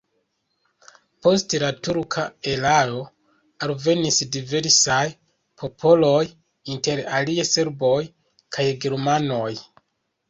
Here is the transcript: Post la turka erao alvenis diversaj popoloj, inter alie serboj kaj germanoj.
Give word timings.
Post 1.25 1.53
la 1.63 1.67
turka 1.87 2.23
erao 2.53 3.03
alvenis 3.67 4.17
diversaj 4.37 5.05
popoloj, 5.65 6.25
inter 6.77 7.03
alie 7.21 7.49
serboj 7.55 7.97
kaj 8.57 8.69
germanoj. 8.87 9.49